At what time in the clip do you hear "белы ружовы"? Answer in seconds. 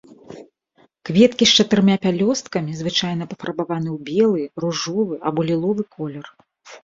4.09-5.15